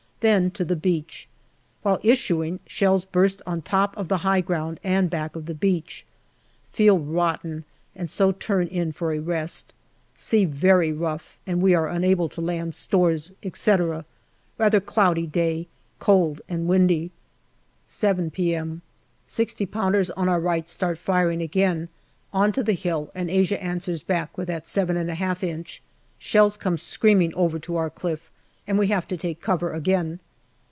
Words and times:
Then 0.23 0.51
to 0.51 0.63
the 0.63 0.75
beach. 0.75 1.27
While 1.81 1.99
issuing, 2.03 2.59
shells 2.67 3.05
burst 3.05 3.41
on 3.47 3.57
the 3.57 3.63
top 3.63 3.97
of 3.97 4.07
the 4.07 4.17
high 4.19 4.41
ground 4.41 4.79
and 4.83 5.09
back 5.09 5.35
of 5.35 5.47
the 5.47 5.55
beach. 5.55 6.05
Feel 6.71 6.99
rotten, 6.99 7.63
and 7.95 8.07
so 8.07 8.31
turn 8.31 8.67
in 8.67 8.91
for 8.91 9.11
a 9.11 9.17
rest. 9.19 9.73
Sea 10.15 10.45
very 10.45 10.91
rough, 10.93 11.39
and 11.47 11.59
we 11.59 11.73
are 11.73 11.87
unable 11.87 12.29
to 12.29 12.39
land 12.39 12.75
stores, 12.75 13.31
etc. 13.41 14.05
Rather 14.59 14.79
cloudy 14.79 15.25
day, 15.25 15.65
cold 15.97 16.39
and 16.47 16.67
windy. 16.67 17.09
158 17.89 17.89
GALLIPOLI 17.99 18.51
DIARY 18.51 18.59
7 18.59 18.69
p.m. 18.69 18.81
Sixty 19.25 19.65
pounders 19.65 20.11
on 20.11 20.29
our 20.29 20.39
right 20.39 20.69
start 20.69 20.99
firing 20.99 21.41
again 21.41 21.89
on 22.31 22.51
to 22.51 22.61
the 22.61 22.73
hill, 22.73 23.09
and 23.15 23.31
Asia 23.31 23.59
answers 23.59 24.03
back 24.03 24.37
with 24.37 24.47
that 24.49 24.67
7 24.67 25.07
'5 25.17 25.43
inch. 25.43 25.81
Shells 26.19 26.57
come 26.57 26.77
screaming 26.77 27.33
over 27.33 27.57
to 27.57 27.75
our 27.75 27.89
cliff, 27.89 28.29
and 28.67 28.77
we 28.79 28.87
have 28.87 29.07
to 29.07 29.17
take 29.17 29.41
cover 29.41 29.73
again. 29.73 30.17